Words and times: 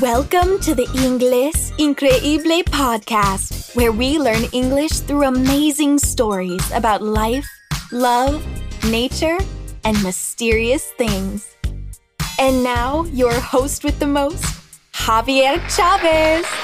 Welcome 0.00 0.58
to 0.62 0.74
the 0.74 0.86
Inglés 0.86 1.70
Increíble 1.78 2.64
podcast, 2.64 3.76
where 3.76 3.92
we 3.92 4.18
learn 4.18 4.42
English 4.52 4.90
through 4.90 5.22
amazing 5.22 5.98
stories 5.98 6.68
about 6.72 7.00
life, 7.00 7.48
love, 7.92 8.44
nature, 8.90 9.38
and 9.84 10.02
mysterious 10.02 10.90
things. 10.98 11.56
And 12.40 12.64
now, 12.64 13.04
your 13.04 13.34
host 13.34 13.84
with 13.84 14.00
the 14.00 14.08
most, 14.08 14.44
Javier 14.92 15.62
Chavez. 15.70 16.63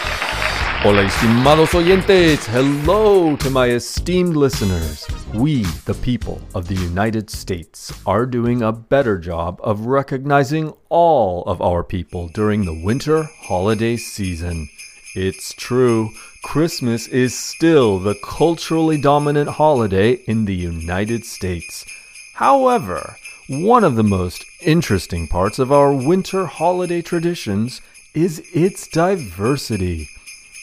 Hola, 0.82 1.02
estimados 1.02 1.74
oyentes. 1.74 2.46
Hello 2.46 3.36
to 3.36 3.50
my 3.50 3.68
esteemed 3.68 4.34
listeners. 4.34 5.06
We, 5.34 5.64
the 5.84 5.92
people 5.92 6.40
of 6.54 6.68
the 6.68 6.74
United 6.74 7.28
States, 7.28 7.92
are 8.06 8.24
doing 8.24 8.62
a 8.62 8.72
better 8.72 9.18
job 9.18 9.60
of 9.62 9.84
recognizing 9.84 10.72
all 10.88 11.44
of 11.44 11.60
our 11.60 11.84
people 11.84 12.28
during 12.28 12.64
the 12.64 12.82
winter 12.82 13.24
holiday 13.42 13.98
season. 13.98 14.70
It's 15.14 15.52
true, 15.52 16.08
Christmas 16.42 17.08
is 17.08 17.38
still 17.38 17.98
the 17.98 18.18
culturally 18.24 18.98
dominant 18.98 19.50
holiday 19.50 20.12
in 20.26 20.46
the 20.46 20.56
United 20.56 21.26
States. 21.26 21.84
However, 22.32 23.16
one 23.50 23.84
of 23.84 23.96
the 23.96 24.02
most 24.02 24.46
interesting 24.62 25.28
parts 25.28 25.58
of 25.58 25.72
our 25.72 25.92
winter 25.92 26.46
holiday 26.46 27.02
traditions 27.02 27.82
is 28.14 28.42
its 28.54 28.88
diversity. 28.88 30.08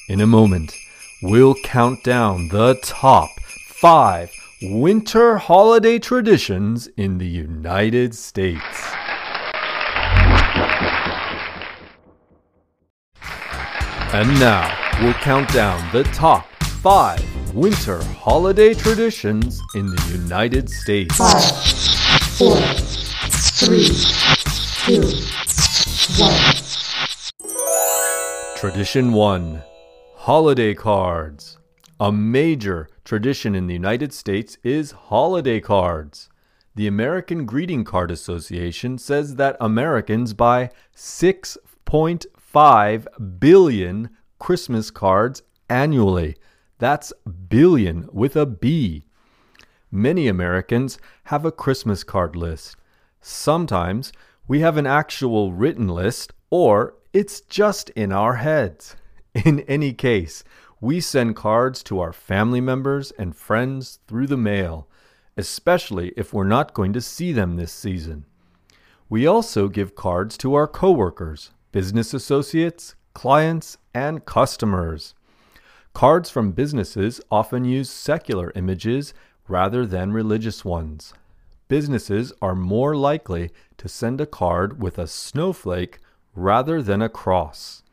In 0.09 0.21
a 0.21 0.27
moment, 0.27 0.73
we'll 1.21 1.55
count 1.65 2.01
down 2.01 2.47
the 2.47 2.75
top 2.81 3.29
five 3.41 4.31
winter 4.61 5.35
holiday 5.35 5.99
traditions 5.99 6.87
in 6.95 7.17
the 7.17 7.27
United 7.27 8.15
States. 8.15 8.63
And 14.13 14.29
now, 14.39 14.73
we'll 15.01 15.13
count 15.15 15.51
down 15.51 15.91
the 15.91 16.05
top 16.13 16.47
five 16.81 17.21
winter 17.53 18.01
holiday 18.01 18.73
traditions 18.73 19.61
in 19.75 19.87
the 19.87 20.01
United 20.09 20.69
States. 20.69 21.17
Five, 21.17 21.43
four, 22.37 22.61
three, 23.59 23.89
two, 24.85 25.01
one. 26.23 26.53
Tradition 28.55 29.11
1 29.11 29.63
Holiday 30.27 30.73
cards. 30.73 31.57
A 32.01 32.11
major 32.11 32.89
tradition 33.05 33.55
in 33.55 33.67
the 33.67 33.73
United 33.73 34.11
States 34.11 34.57
is 34.61 34.91
holiday 34.91 35.61
cards. 35.61 36.27
The 36.75 36.85
American 36.85 37.45
Greeting 37.45 37.85
Card 37.85 38.11
Association 38.11 38.97
says 38.97 39.35
that 39.35 39.55
Americans 39.61 40.33
buy 40.33 40.71
6.5 40.93 43.39
billion 43.39 44.09
Christmas 44.37 44.91
cards 44.91 45.43
annually. 45.69 46.35
That's 46.77 47.13
billion 47.47 48.09
with 48.11 48.35
a 48.35 48.45
B. 48.45 49.05
Many 49.89 50.27
Americans 50.27 50.97
have 51.23 51.45
a 51.45 51.53
Christmas 51.53 52.03
card 52.03 52.35
list. 52.35 52.75
Sometimes 53.21 54.11
we 54.45 54.59
have 54.59 54.75
an 54.75 54.87
actual 54.87 55.53
written 55.53 55.87
list, 55.87 56.33
or 56.49 56.95
it's 57.13 57.39
just 57.39 57.91
in 57.91 58.11
our 58.11 58.33
heads. 58.33 58.97
In 59.45 59.59
any 59.61 59.93
case, 59.93 60.43
we 60.81 60.99
send 60.99 61.35
cards 61.35 61.83
to 61.83 61.99
our 61.99 62.11
family 62.11 62.59
members 62.59 63.11
and 63.19 63.35
friends 63.35 63.99
through 64.07 64.25
the 64.25 64.35
mail, 64.35 64.87
especially 65.35 66.11
if 66.17 66.33
we're 66.33 66.43
not 66.43 66.73
going 66.73 66.91
to 66.93 67.01
see 67.01 67.31
them 67.31 67.55
this 67.55 67.71
season. 67.71 68.25
We 69.09 69.27
also 69.27 69.67
give 69.67 69.93
cards 69.93 70.37
to 70.39 70.55
our 70.55 70.67
coworkers, 70.67 71.51
business 71.71 72.15
associates, 72.15 72.95
clients, 73.13 73.77
and 73.93 74.25
customers. 74.25 75.13
Cards 75.93 76.31
from 76.31 76.51
businesses 76.53 77.21
often 77.29 77.63
use 77.63 77.91
secular 77.91 78.51
images 78.55 79.13
rather 79.47 79.85
than 79.85 80.13
religious 80.13 80.65
ones. 80.65 81.13
Businesses 81.67 82.33
are 82.41 82.55
more 82.55 82.95
likely 82.95 83.51
to 83.77 83.87
send 83.87 84.19
a 84.19 84.25
card 84.25 84.81
with 84.81 84.97
a 84.97 85.05
snowflake 85.05 85.99
rather 86.33 86.81
than 86.81 87.03
a 87.03 87.09
cross. 87.09 87.83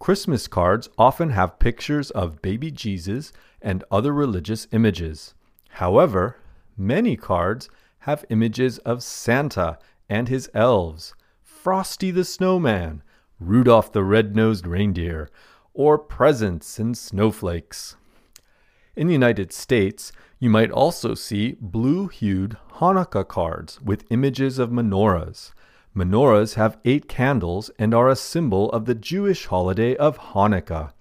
Christmas 0.00 0.48
cards 0.48 0.88
often 0.96 1.28
have 1.30 1.58
pictures 1.58 2.10
of 2.10 2.40
baby 2.40 2.70
Jesus 2.70 3.32
and 3.60 3.84
other 3.90 4.14
religious 4.14 4.66
images. 4.72 5.34
However, 5.72 6.38
many 6.74 7.16
cards 7.16 7.68
have 8.00 8.24
images 8.30 8.78
of 8.78 9.02
Santa 9.02 9.78
and 10.08 10.26
his 10.26 10.48
elves, 10.54 11.14
Frosty 11.42 12.10
the 12.10 12.24
Snowman, 12.24 13.02
Rudolph 13.38 13.92
the 13.92 14.02
Red-Nosed 14.02 14.66
Reindeer, 14.66 15.28
or 15.74 15.98
presents 15.98 16.78
and 16.78 16.96
snowflakes. 16.96 17.96
In 18.96 19.06
the 19.06 19.12
United 19.12 19.52
States, 19.52 20.12
you 20.38 20.48
might 20.48 20.70
also 20.70 21.12
see 21.12 21.58
blue 21.60 22.08
hued 22.08 22.56
Hanukkah 22.76 23.28
cards 23.28 23.78
with 23.82 24.10
images 24.10 24.58
of 24.58 24.70
menorahs. 24.70 25.52
Menorahs 25.94 26.54
have 26.54 26.78
eight 26.84 27.08
candles 27.08 27.68
and 27.76 27.92
are 27.92 28.08
a 28.08 28.14
symbol 28.14 28.70
of 28.70 28.84
the 28.84 28.94
Jewish 28.94 29.46
holiday 29.46 29.96
of 29.96 30.18
Hanukkah. 30.18 30.92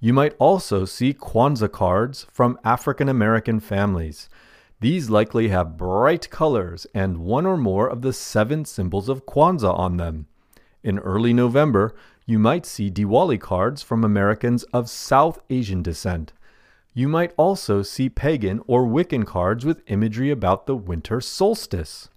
You 0.00 0.14
might 0.14 0.34
also 0.38 0.86
see 0.86 1.12
Kwanzaa 1.12 1.70
cards 1.70 2.26
from 2.32 2.58
African 2.64 3.08
American 3.08 3.60
families. 3.60 4.30
These 4.80 5.10
likely 5.10 5.48
have 5.48 5.76
bright 5.76 6.30
colors 6.30 6.86
and 6.94 7.18
one 7.18 7.44
or 7.44 7.58
more 7.58 7.86
of 7.88 8.00
the 8.00 8.14
seven 8.14 8.64
symbols 8.64 9.10
of 9.10 9.26
Kwanzaa 9.26 9.78
on 9.78 9.98
them. 9.98 10.26
In 10.82 10.98
early 11.00 11.32
November, 11.32 11.94
you 12.26 12.38
might 12.38 12.64
see 12.64 12.90
Diwali 12.90 13.38
cards 13.38 13.82
from 13.82 14.04
Americans 14.04 14.62
of 14.72 14.88
South 14.88 15.38
Asian 15.50 15.82
descent. 15.82 16.32
You 16.94 17.08
might 17.08 17.34
also 17.36 17.82
see 17.82 18.08
pagan 18.08 18.62
or 18.66 18.86
Wiccan 18.86 19.26
cards 19.26 19.66
with 19.66 19.82
imagery 19.86 20.30
about 20.30 20.66
the 20.66 20.76
winter 20.76 21.20
solstice. 21.20 22.08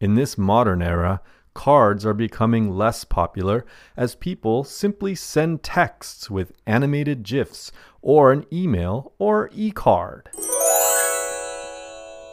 In 0.00 0.14
this 0.14 0.38
modern 0.38 0.82
era, 0.82 1.20
cards 1.54 2.04
are 2.06 2.14
becoming 2.14 2.70
less 2.70 3.04
popular 3.04 3.64
as 3.96 4.14
people 4.14 4.64
simply 4.64 5.14
send 5.14 5.62
texts 5.62 6.30
with 6.30 6.52
animated 6.66 7.22
GIFs 7.22 7.72
or 8.02 8.32
an 8.32 8.46
email 8.52 9.12
or 9.18 9.50
e 9.52 9.70
card. 9.70 10.30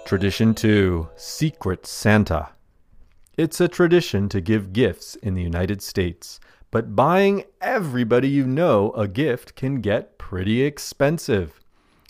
Tradition 0.06 0.54
2 0.54 1.10
Secret 1.16 1.88
Santa. 1.88 2.50
It's 3.38 3.60
a 3.60 3.68
tradition 3.68 4.30
to 4.30 4.40
give 4.40 4.72
gifts 4.72 5.16
in 5.16 5.34
the 5.34 5.42
United 5.42 5.82
States, 5.82 6.40
but 6.72 6.96
buying 6.96 7.44
everybody 7.60 8.30
you 8.30 8.46
know 8.46 8.92
a 8.92 9.08
gift 9.08 9.56
can 9.56 9.82
get 9.82 10.18
pretty 10.18 10.62
expensive. 10.62 11.60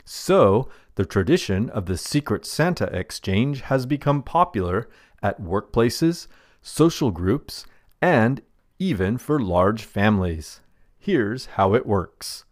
So, 0.03 0.69
the 0.95 1.05
tradition 1.05 1.69
of 1.69 1.87
the 1.87 1.97
Secret 1.97 2.45
Santa 2.45 2.85
exchange 2.95 3.61
has 3.61 3.85
become 3.85 4.23
popular 4.23 4.87
at 5.23 5.41
workplaces, 5.41 6.27
social 6.65 7.11
groups, 7.11 7.63
and 8.01 8.41
even 8.79 9.19
for 9.19 9.39
large 9.39 9.83
families. 9.83 10.61
Here's 10.97 11.45
how 11.45 11.75
it 11.75 11.85
works. 11.85 12.43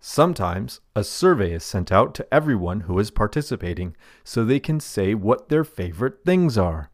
Sometimes 0.00 0.80
a 0.96 1.04
survey 1.04 1.52
is 1.52 1.62
sent 1.62 1.92
out 1.92 2.14
to 2.14 2.34
everyone 2.34 2.80
who 2.80 2.98
is 2.98 3.10
participating 3.10 3.94
so 4.24 4.44
they 4.44 4.60
can 4.60 4.80
say 4.80 5.14
what 5.14 5.50
their 5.50 5.62
favorite 5.62 6.24
things 6.24 6.56
are. 6.56 6.90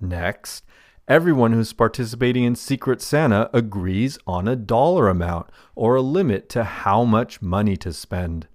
Next, 0.00 0.64
everyone 1.08 1.52
who's 1.52 1.72
participating 1.72 2.44
in 2.44 2.54
Secret 2.54 3.02
Santa 3.02 3.50
agrees 3.52 4.18
on 4.24 4.46
a 4.46 4.54
dollar 4.54 5.08
amount 5.08 5.50
or 5.74 5.96
a 5.96 6.00
limit 6.00 6.48
to 6.50 6.62
how 6.62 7.02
much 7.02 7.42
money 7.42 7.76
to 7.78 7.92
spend. 7.92 8.46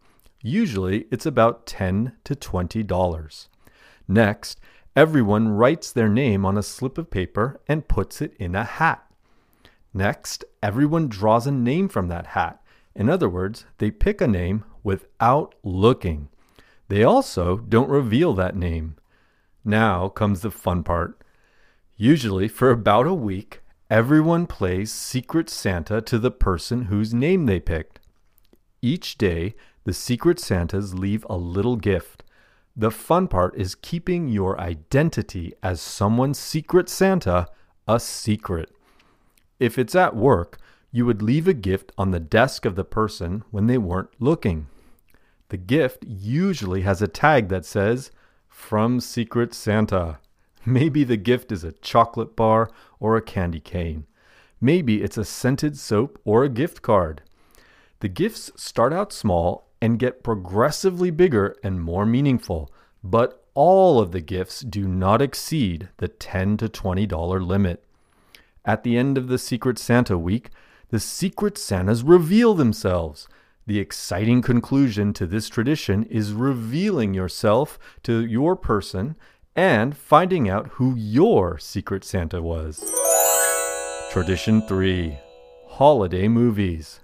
Usually 0.42 1.08
it's 1.12 1.26
about 1.26 1.66
10 1.66 2.14
to 2.24 2.36
20 2.36 2.84
dollars. 2.84 3.50
Next, 4.08 4.62
everyone 4.96 5.50
writes 5.50 5.92
their 5.92 6.10
name 6.10 6.46
on 6.46 6.58
a 6.58 6.64
slip 6.64 6.98
of 6.98 7.10
paper 7.10 7.60
and 7.68 7.88
puts 7.88 8.22
it 8.22 8.34
in 8.40 8.56
a 8.56 8.64
hat. 8.64 9.06
Next, 9.94 10.44
everyone 10.62 11.08
draws 11.08 11.46
a 11.48 11.52
name 11.52 11.88
from 11.88 12.08
that 12.08 12.28
hat. 12.28 12.62
In 12.96 13.10
other 13.10 13.30
words, 13.30 13.66
they 13.78 13.92
pick 13.92 14.22
a 14.22 14.28
name 14.28 14.66
without 14.84 15.56
looking. 15.64 16.30
They 16.90 17.04
also 17.04 17.58
don't 17.58 17.90
reveal 17.90 18.34
that 18.34 18.56
name. 18.56 18.98
Now 19.64 20.10
comes 20.10 20.42
the 20.42 20.52
fun 20.52 20.84
part. 20.84 21.20
Usually, 21.96 22.48
for 22.48 22.70
about 22.70 23.08
a 23.08 23.14
week, 23.14 23.62
everyone 23.90 24.48
plays 24.48 24.92
Secret 24.92 25.50
Santa 25.50 26.02
to 26.02 26.20
the 26.20 26.32
person 26.32 26.84
whose 26.84 27.14
name 27.14 27.46
they 27.46 27.60
picked. 27.60 28.00
Each 28.82 29.18
day, 29.18 29.56
the 29.86 29.94
Secret 29.94 30.40
Santas 30.40 30.94
leave 30.94 31.26
a 31.30 31.38
little 31.38 31.78
gift. 31.78 32.24
The 32.76 32.92
fun 32.92 33.28
part 33.28 33.56
is 33.56 33.76
keeping 33.76 34.28
your 34.30 34.60
identity 34.60 35.54
as 35.62 35.80
someone's 35.80 36.40
Secret 36.40 36.90
Santa 36.90 37.48
a 37.88 38.00
secret. 38.00 38.72
If 39.60 39.78
it's 39.78 39.94
at 39.94 40.16
work, 40.16 40.58
you 40.92 41.06
would 41.06 41.22
leave 41.22 41.48
a 41.48 41.54
gift 41.54 41.92
on 41.98 42.12
the 42.12 42.20
desk 42.20 42.66
of 42.66 42.76
the 42.76 42.84
person 42.84 43.44
when 43.52 43.68
they 43.68 43.78
weren't 43.78 44.10
looking. 44.20 44.68
The 45.50 45.58
gift 45.58 46.04
usually 46.08 46.82
has 46.82 47.02
a 47.02 47.08
tag 47.08 47.50
that 47.50 47.66
says, 47.66 48.10
From 48.48 49.00
Secret 49.00 49.54
Santa. 49.54 50.20
Maybe 50.66 51.04
the 51.04 51.18
gift 51.18 51.52
is 51.52 51.64
a 51.64 51.74
chocolate 51.74 52.36
bar 52.36 52.72
or 53.00 53.18
a 53.18 53.22
candy 53.22 53.60
cane. 53.60 54.08
Maybe 54.62 55.04
it's 55.04 55.18
a 55.18 55.26
scented 55.26 55.78
soap 55.78 56.20
or 56.24 56.44
a 56.44 56.50
gift 56.50 56.82
card. 56.82 57.22
The 58.00 58.08
gifts 58.08 58.52
start 58.56 58.94
out 58.94 59.14
small 59.14 59.68
and 59.84 60.00
get 60.00 60.24
progressively 60.24 61.12
bigger 61.12 61.58
and 61.62 61.82
more 61.82 62.06
meaningful, 62.06 62.72
but 63.04 63.46
all 63.54 64.00
of 64.00 64.14
the 64.14 64.22
gifts 64.22 64.62
do 64.62 64.88
not 64.88 65.22
exceed 65.22 65.90
the 65.98 66.08
10 66.08 66.56
to 66.56 66.70
$20 66.70 67.46
limit. 67.46 67.84
At 68.64 68.84
the 68.84 68.98
end 68.98 69.18
of 69.18 69.28
the 69.28 69.38
Secret 69.38 69.78
Santa 69.78 70.18
week, 70.18 70.52
the 70.88 71.02
Secret 71.02 71.58
Santas 71.58 72.02
reveal 72.02 72.54
themselves. 72.54 73.28
The 73.68 73.80
exciting 73.80 74.42
conclusion 74.42 75.12
to 75.16 75.28
this 75.28 75.50
tradition 75.50 76.04
is 76.04 76.32
revealing 76.32 77.14
yourself 77.14 77.78
to 78.04 78.26
your 78.26 78.56
person 78.56 79.18
and 79.54 79.98
finding 79.98 80.48
out 80.48 80.68
who 80.76 80.96
your 80.96 81.58
Secret 81.58 82.06
Santa 82.06 82.42
was. 82.42 82.90
Tradition 84.14 84.62
3 84.62 85.18
Holiday 85.72 86.30
Movies. 86.30 87.02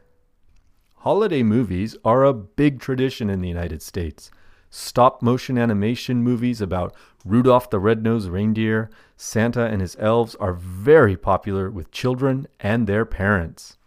Holiday 1.04 1.44
movies 1.44 1.96
are 2.04 2.26
a 2.26 2.34
big 2.34 2.82
tradition 2.82 3.30
in 3.30 3.40
the 3.40 3.48
United 3.48 3.82
States. 3.82 4.30
Stop 4.70 5.22
motion 5.22 5.58
animation 5.58 6.22
movies 6.22 6.60
about 6.60 6.94
Rudolph 7.24 7.70
the 7.70 7.80
Red-Nosed 7.80 8.28
Reindeer, 8.28 8.90
Santa 9.16 9.64
and 9.64 9.80
his 9.80 9.96
elves 9.98 10.36
are 10.42 10.52
very 10.52 11.16
popular 11.16 11.72
with 11.72 11.92
children 11.92 12.48
and 12.60 12.86
their 12.86 13.06
parents. 13.06 13.78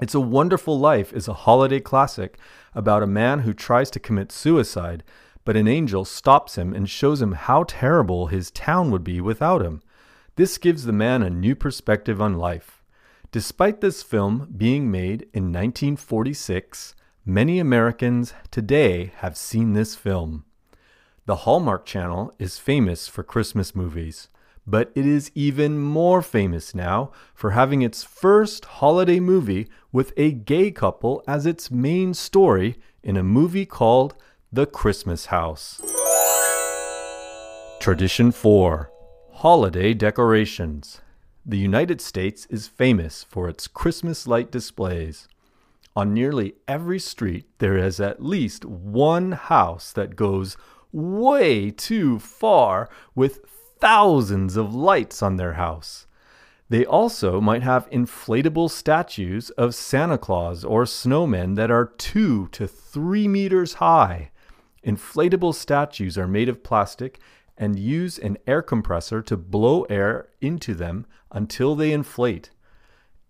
It's 0.00 0.16
a 0.16 0.20
Wonderful 0.20 0.76
Life 0.76 1.12
is 1.12 1.28
a 1.28 1.32
holiday 1.32 1.78
classic 1.78 2.36
about 2.74 3.04
a 3.04 3.06
man 3.06 3.40
who 3.40 3.54
tries 3.54 3.88
to 3.92 4.00
commit 4.00 4.32
suicide, 4.32 5.04
but 5.44 5.56
an 5.56 5.68
angel 5.68 6.04
stops 6.04 6.58
him 6.58 6.74
and 6.74 6.90
shows 6.90 7.22
him 7.22 7.32
how 7.32 7.62
terrible 7.68 8.26
his 8.26 8.50
town 8.50 8.90
would 8.90 9.04
be 9.04 9.20
without 9.20 9.62
him. 9.62 9.80
This 10.34 10.58
gives 10.58 10.86
the 10.86 10.92
man 10.92 11.22
a 11.22 11.30
new 11.30 11.54
perspective 11.54 12.20
on 12.20 12.34
life. 12.34 12.81
Despite 13.32 13.80
this 13.80 14.02
film 14.02 14.52
being 14.58 14.90
made 14.90 15.22
in 15.32 15.44
1946, 15.44 16.94
many 17.24 17.58
Americans 17.58 18.34
today 18.50 19.10
have 19.16 19.38
seen 19.38 19.72
this 19.72 19.94
film. 19.94 20.44
The 21.24 21.36
Hallmark 21.36 21.86
Channel 21.86 22.34
is 22.38 22.58
famous 22.58 23.08
for 23.08 23.22
Christmas 23.22 23.74
movies, 23.74 24.28
but 24.66 24.92
it 24.94 25.06
is 25.06 25.32
even 25.34 25.78
more 25.78 26.20
famous 26.20 26.74
now 26.74 27.10
for 27.34 27.52
having 27.52 27.80
its 27.80 28.04
first 28.04 28.66
holiday 28.66 29.18
movie 29.18 29.66
with 29.92 30.12
a 30.18 30.32
gay 30.32 30.70
couple 30.70 31.24
as 31.26 31.46
its 31.46 31.70
main 31.70 32.12
story 32.12 32.78
in 33.02 33.16
a 33.16 33.22
movie 33.22 33.64
called 33.64 34.14
The 34.52 34.66
Christmas 34.66 35.26
House. 35.26 35.80
Tradition 37.80 38.30
4 38.30 38.92
Holiday 39.36 39.94
Decorations. 39.94 41.00
The 41.44 41.58
United 41.58 42.00
States 42.00 42.46
is 42.50 42.68
famous 42.68 43.24
for 43.24 43.48
its 43.48 43.66
Christmas 43.66 44.28
light 44.28 44.52
displays. 44.52 45.26
On 45.96 46.14
nearly 46.14 46.54
every 46.68 47.00
street, 47.00 47.46
there 47.58 47.76
is 47.76 47.98
at 47.98 48.22
least 48.22 48.64
one 48.64 49.32
house 49.32 49.92
that 49.92 50.14
goes 50.14 50.56
way 50.92 51.72
too 51.72 52.20
far 52.20 52.88
with 53.16 53.40
thousands 53.80 54.56
of 54.56 54.72
lights 54.72 55.20
on 55.20 55.34
their 55.34 55.54
house. 55.54 56.06
They 56.68 56.86
also 56.86 57.40
might 57.40 57.64
have 57.64 57.90
inflatable 57.90 58.70
statues 58.70 59.50
of 59.50 59.74
Santa 59.74 60.18
Claus 60.18 60.64
or 60.64 60.84
snowmen 60.84 61.56
that 61.56 61.72
are 61.72 61.92
two 61.98 62.48
to 62.52 62.68
three 62.68 63.26
meters 63.26 63.74
high. 63.74 64.30
Inflatable 64.86 65.54
statues 65.54 66.16
are 66.16 66.28
made 66.28 66.48
of 66.48 66.62
plastic 66.62 67.18
and 67.62 67.78
use 67.78 68.18
an 68.18 68.36
air 68.44 68.60
compressor 68.60 69.22
to 69.22 69.36
blow 69.36 69.82
air 69.82 70.26
into 70.40 70.74
them 70.74 71.06
until 71.30 71.76
they 71.76 71.92
inflate. 71.92 72.50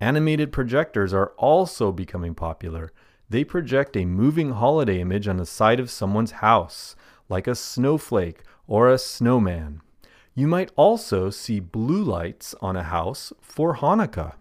Animated 0.00 0.50
projectors 0.50 1.12
are 1.12 1.34
also 1.36 1.92
becoming 1.92 2.34
popular. 2.34 2.92
They 3.28 3.44
project 3.44 3.94
a 3.94 4.06
moving 4.06 4.52
holiday 4.52 5.02
image 5.02 5.28
on 5.28 5.36
the 5.36 5.44
side 5.44 5.78
of 5.78 5.90
someone's 5.90 6.40
house, 6.40 6.96
like 7.28 7.46
a 7.46 7.54
snowflake 7.54 8.40
or 8.66 8.88
a 8.88 8.96
snowman. 8.96 9.82
You 10.34 10.48
might 10.48 10.72
also 10.76 11.28
see 11.28 11.60
blue 11.60 12.02
lights 12.02 12.54
on 12.62 12.74
a 12.74 12.84
house 12.84 13.34
for 13.42 13.76
Hanukkah. 13.76 14.36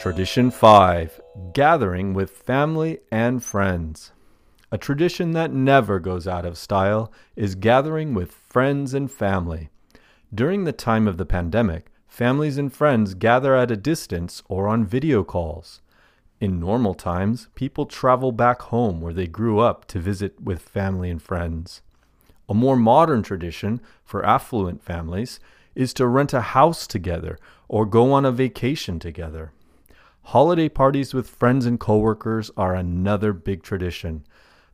Tradition 0.00 0.50
5 0.50 1.20
Gathering 1.52 2.14
with 2.14 2.30
Family 2.30 3.00
and 3.12 3.44
Friends. 3.44 4.12
A 4.72 4.78
tradition 4.78 5.32
that 5.32 5.52
never 5.52 5.98
goes 5.98 6.28
out 6.28 6.44
of 6.44 6.56
style 6.56 7.12
is 7.34 7.56
gathering 7.56 8.14
with 8.14 8.30
friends 8.30 8.94
and 8.94 9.10
family. 9.10 9.68
During 10.32 10.62
the 10.62 10.72
time 10.72 11.08
of 11.08 11.16
the 11.16 11.26
pandemic, 11.26 11.90
families 12.06 12.56
and 12.56 12.72
friends 12.72 13.14
gather 13.14 13.56
at 13.56 13.72
a 13.72 13.76
distance 13.76 14.44
or 14.48 14.68
on 14.68 14.86
video 14.86 15.24
calls. 15.24 15.80
In 16.40 16.60
normal 16.60 16.94
times, 16.94 17.48
people 17.56 17.84
travel 17.84 18.30
back 18.30 18.62
home 18.62 19.00
where 19.00 19.12
they 19.12 19.26
grew 19.26 19.58
up 19.58 19.86
to 19.86 19.98
visit 19.98 20.40
with 20.40 20.62
family 20.62 21.10
and 21.10 21.20
friends. 21.20 21.82
A 22.48 22.54
more 22.54 22.76
modern 22.76 23.24
tradition 23.24 23.80
for 24.04 24.24
affluent 24.24 24.84
families 24.84 25.40
is 25.74 25.92
to 25.94 26.06
rent 26.06 26.32
a 26.32 26.40
house 26.40 26.86
together 26.86 27.38
or 27.66 27.86
go 27.86 28.12
on 28.12 28.24
a 28.24 28.30
vacation 28.30 29.00
together. 29.00 29.50
Holiday 30.24 30.68
parties 30.68 31.12
with 31.12 31.28
friends 31.28 31.66
and 31.66 31.80
coworkers 31.80 32.52
are 32.56 32.74
another 32.74 33.32
big 33.32 33.64
tradition. 33.64 34.24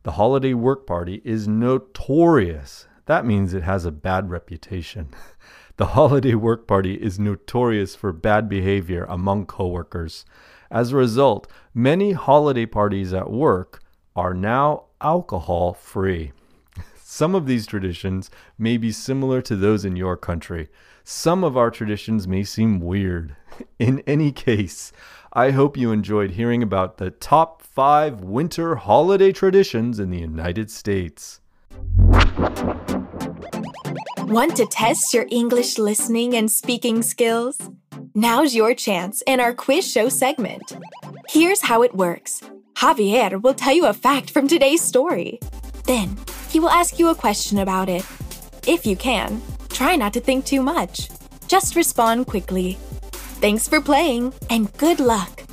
The 0.06 0.12
holiday 0.12 0.54
work 0.54 0.86
party 0.86 1.20
is 1.24 1.48
notorious. 1.48 2.86
That 3.06 3.26
means 3.26 3.52
it 3.52 3.64
has 3.64 3.84
a 3.84 3.90
bad 3.90 4.30
reputation. 4.30 5.08
The 5.78 5.88
holiday 5.88 6.34
work 6.34 6.66
party 6.68 6.94
is 6.94 7.18
notorious 7.18 7.96
for 7.96 8.12
bad 8.12 8.48
behavior 8.48 9.04
among 9.10 9.44
coworkers. 9.46 10.24
As 10.70 10.92
a 10.92 10.96
result, 10.96 11.48
many 11.74 12.12
holiday 12.12 12.64
parties 12.64 13.12
at 13.12 13.30
work 13.30 13.82
are 14.14 14.32
now 14.32 14.84
alcohol 15.02 15.74
free. 15.74 16.32
Some 16.96 17.34
of 17.34 17.46
these 17.46 17.66
traditions 17.66 18.30
may 18.56 18.78
be 18.78 18.92
similar 18.92 19.42
to 19.42 19.56
those 19.56 19.84
in 19.84 19.96
your 19.96 20.16
country. 20.16 20.68
Some 21.04 21.44
of 21.44 21.56
our 21.58 21.70
traditions 21.70 22.26
may 22.26 22.44
seem 22.44 22.80
weird. 22.80 23.36
In 23.78 24.02
any 24.06 24.32
case, 24.32 24.92
I 25.36 25.50
hope 25.50 25.76
you 25.76 25.92
enjoyed 25.92 26.30
hearing 26.30 26.62
about 26.62 26.96
the 26.96 27.10
top 27.10 27.60
five 27.60 28.22
winter 28.22 28.74
holiday 28.74 29.32
traditions 29.32 30.00
in 30.00 30.08
the 30.08 30.16
United 30.16 30.70
States. 30.70 31.42
Want 34.24 34.56
to 34.56 34.64
test 34.64 35.12
your 35.12 35.26
English 35.30 35.76
listening 35.76 36.34
and 36.34 36.50
speaking 36.50 37.02
skills? 37.02 37.58
Now's 38.14 38.54
your 38.54 38.74
chance 38.74 39.22
in 39.26 39.38
our 39.38 39.52
quiz 39.52 39.86
show 39.86 40.08
segment. 40.08 40.74
Here's 41.28 41.60
how 41.60 41.82
it 41.82 41.94
works 41.94 42.42
Javier 42.76 43.38
will 43.42 43.52
tell 43.52 43.74
you 43.74 43.84
a 43.84 43.92
fact 43.92 44.30
from 44.30 44.48
today's 44.48 44.80
story. 44.80 45.38
Then, 45.84 46.16
he 46.48 46.60
will 46.60 46.70
ask 46.70 46.98
you 46.98 47.10
a 47.10 47.14
question 47.14 47.58
about 47.58 47.90
it. 47.90 48.06
If 48.66 48.86
you 48.86 48.96
can, 48.96 49.42
try 49.68 49.96
not 49.96 50.14
to 50.14 50.20
think 50.20 50.46
too 50.46 50.62
much. 50.62 51.10
Just 51.46 51.76
respond 51.76 52.26
quickly. 52.26 52.78
Thanks 53.38 53.68
for 53.68 53.82
playing, 53.82 54.32
and 54.48 54.72
good 54.78 54.98
luck. 54.98 55.44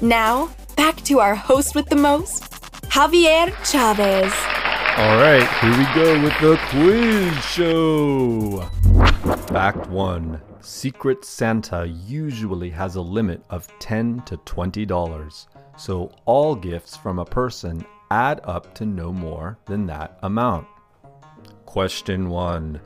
Now, 0.00 0.50
back 0.76 0.96
to 1.04 1.20
our 1.20 1.36
host 1.36 1.76
with 1.76 1.88
the 1.88 1.94
most, 1.94 2.50
Javier 2.90 3.52
Chavez. 3.64 4.32
All 4.98 5.16
right, 5.16 5.48
here 5.60 5.78
we 5.78 5.84
go 5.94 6.20
with 6.20 6.40
the 6.40 6.58
quiz 6.70 7.44
show. 7.44 8.68
Fact 9.46 9.86
1 9.86 10.40
Secret 10.60 11.24
Santa 11.24 11.86
usually 11.86 12.70
has 12.70 12.96
a 12.96 13.00
limit 13.00 13.40
of 13.50 13.68
10 13.78 14.22
to 14.22 14.36
$20, 14.38 15.46
so 15.76 16.10
all 16.24 16.56
gifts 16.56 16.96
from 16.96 17.20
a 17.20 17.24
person 17.24 17.86
add 18.10 18.40
up 18.42 18.74
to 18.74 18.84
no 18.84 19.12
more 19.12 19.58
than 19.66 19.86
that 19.86 20.18
amount. 20.22 20.66
Question 21.66 22.28
1 22.30 22.80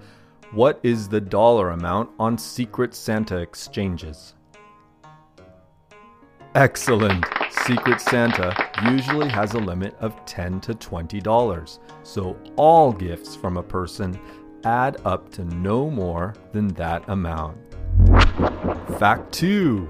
What 0.52 0.80
is 0.82 1.08
the 1.08 1.20
dollar 1.20 1.70
amount 1.70 2.10
on 2.18 2.36
Secret 2.36 2.92
Santa 2.92 3.36
exchanges? 3.36 4.34
Excellent! 6.56 7.24
Secret 7.52 8.00
Santa 8.00 8.52
usually 8.90 9.28
has 9.28 9.54
a 9.54 9.58
limit 9.58 9.94
of 10.00 10.16
$10 10.26 10.60
to 10.62 10.74
$20, 10.74 11.78
so 12.02 12.36
all 12.56 12.92
gifts 12.92 13.36
from 13.36 13.58
a 13.58 13.62
person 13.62 14.18
add 14.64 15.00
up 15.04 15.30
to 15.34 15.44
no 15.44 15.88
more 15.88 16.34
than 16.50 16.66
that 16.74 17.08
amount. 17.08 17.56
Fact 18.98 19.32
2 19.32 19.88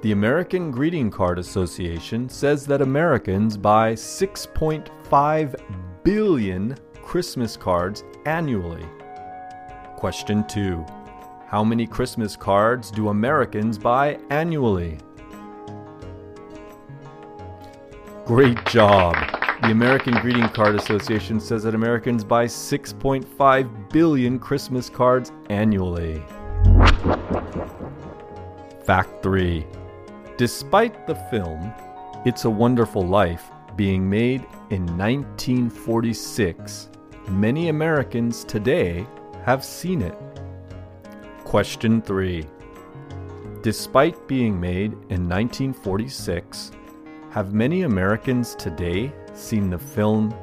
The 0.00 0.12
American 0.12 0.70
Greeting 0.70 1.10
Card 1.10 1.38
Association 1.38 2.30
says 2.30 2.64
that 2.64 2.80
Americans 2.80 3.58
buy 3.58 3.92
6.5 3.92 6.02
billion 6.02 6.78
Christmas 7.02 7.58
cards 7.58 8.04
annually. 8.24 8.86
Question 10.00 10.44
2 10.44 10.86
How 11.48 11.62
many 11.62 11.86
Christmas 11.86 12.34
cards 12.34 12.90
do 12.90 13.10
Americans 13.10 13.76
buy 13.76 14.18
annually? 14.30 14.96
Great 18.24 18.64
job! 18.64 19.14
The 19.60 19.70
American 19.70 20.14
Greeting 20.22 20.48
Card 20.48 20.74
Association 20.76 21.38
says 21.38 21.64
that 21.64 21.74
Americans 21.74 22.24
buy 22.24 22.46
6.5 22.46 23.90
billion 23.90 24.38
Christmas 24.38 24.88
cards 24.88 25.32
annually. 25.50 26.22
Fact 28.82 29.22
3. 29.22 29.66
Despite 30.38 31.06
the 31.06 31.16
film 31.30 31.74
It's 32.24 32.46
a 32.46 32.50
Wonderful 32.50 33.06
Life 33.06 33.50
being 33.76 34.08
made 34.08 34.46
in 34.70 34.86
1946, 34.96 36.88
many 37.28 37.68
Americans 37.68 38.44
today 38.44 39.06
have 39.44 39.64
seen 39.64 40.02
it. 40.02 40.14
Question 41.44 42.02
3. 42.02 42.46
Despite 43.62 44.28
being 44.28 44.58
made 44.58 44.92
in 45.10 45.28
1946, 45.28 46.72
have 47.30 47.52
many 47.52 47.82
Americans 47.82 48.54
today 48.54 49.12
seen 49.34 49.70
the 49.70 49.78
film 49.78 50.34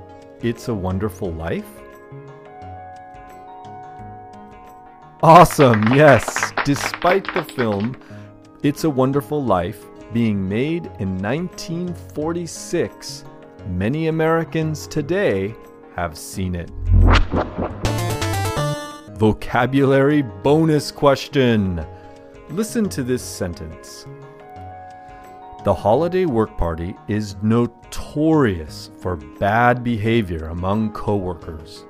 It's 0.42 0.68
a 0.68 0.74
Wonderful 0.74 1.32
Life? 1.34 1.68
Awesome, 5.24 5.84
yes. 5.94 6.52
Despite 6.64 7.34
the 7.34 7.44
film 7.44 7.96
It's 8.64 8.84
a 8.84 8.90
Wonderful 8.90 9.44
Life 9.44 9.86
being 10.14 10.48
made 10.48 10.86
in 11.00 11.18
1946, 11.18 13.26
many 13.68 14.08
Americans 14.08 14.88
today 14.88 15.56
have 15.96 16.18
seen 16.18 16.56
it. 16.56 16.72
Vocabulary 19.18 20.22
bonus 20.22 20.92
question. 20.92 21.84
Listen 22.50 22.88
to 22.90 23.02
this 23.02 23.24
sentence. 23.24 24.06
The 25.64 25.74
holiday 25.74 26.26
work 26.26 26.56
party 26.56 26.96
is 27.08 27.36
notorious 27.42 28.92
for 29.00 29.16
bad 29.16 29.84
behavior 29.84 30.50
among 30.50 30.92
coworkers. 30.92 31.84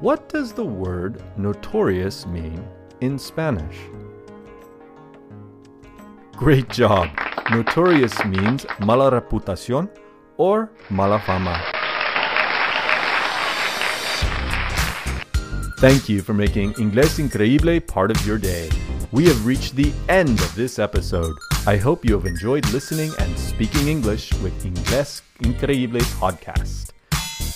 What 0.00 0.28
does 0.28 0.52
the 0.52 0.64
word 0.64 1.22
notorious 1.38 2.26
mean 2.26 2.62
in 3.00 3.18
Spanish? 3.18 3.78
Great 6.36 6.68
job! 6.68 7.08
Notorious 7.50 8.22
means 8.26 8.66
mala 8.78 9.10
reputación 9.10 9.88
or 10.36 10.70
mala 10.90 11.18
fama. 11.20 11.79
Thank 15.80 16.10
you 16.10 16.20
for 16.20 16.34
making 16.34 16.74
Inglés 16.74 17.18
Increíble 17.18 17.80
part 17.86 18.10
of 18.10 18.26
your 18.26 18.36
day. 18.36 18.68
We 19.12 19.24
have 19.28 19.46
reached 19.46 19.76
the 19.76 19.94
end 20.10 20.38
of 20.38 20.54
this 20.54 20.78
episode. 20.78 21.34
I 21.66 21.78
hope 21.78 22.04
you 22.04 22.12
have 22.12 22.26
enjoyed 22.26 22.70
listening 22.70 23.12
and 23.18 23.38
speaking 23.38 23.88
English 23.88 24.30
with 24.42 24.52
Inglés 24.62 25.22
Increíble 25.38 26.02
podcast. 26.20 26.90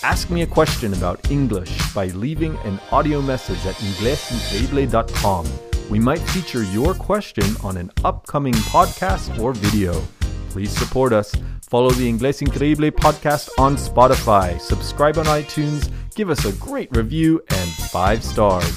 Ask 0.03 0.31
me 0.31 0.41
a 0.41 0.47
question 0.47 0.95
about 0.95 1.31
English 1.31 1.77
by 1.93 2.07
leaving 2.07 2.57
an 2.65 2.81
audio 2.91 3.21
message 3.21 3.67
at 3.67 3.75
inglesincreíble.com. 3.75 5.47
We 5.91 5.99
might 5.99 6.21
feature 6.31 6.63
your 6.63 6.95
question 6.95 7.45
on 7.63 7.77
an 7.77 7.91
upcoming 8.07 8.55
podcast 8.73 9.39
or 9.39 9.53
video. 9.53 10.03
Please 10.49 10.71
support 10.71 11.13
us. 11.13 11.35
Follow 11.69 11.91
the 11.91 12.11
Inglés 12.11 12.43
Increíble 12.43 12.91
podcast 12.91 13.49
on 13.59 13.77
Spotify. 13.77 14.61
Subscribe 14.61 15.19
on 15.19 15.25
iTunes. 15.27 15.91
Give 16.15 16.31
us 16.31 16.45
a 16.45 16.53
great 16.53 16.95
review 16.95 17.43
and 17.49 17.71
five 17.71 18.23
stars. 18.23 18.69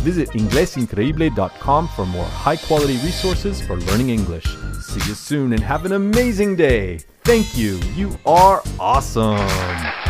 Visit 0.00 0.30
inglesincreíble.com 0.30 1.88
for 1.88 2.04
more 2.06 2.24
high 2.26 2.56
quality 2.56 2.94
resources 2.98 3.62
for 3.62 3.76
learning 3.76 4.10
English. 4.10 4.46
See 4.82 5.08
you 5.08 5.14
soon 5.14 5.52
and 5.52 5.62
have 5.62 5.84
an 5.84 5.92
amazing 5.92 6.56
day. 6.56 6.98
Thank 7.24 7.56
you. 7.56 7.76
You 7.94 8.18
are 8.26 8.62
awesome. 8.80 10.01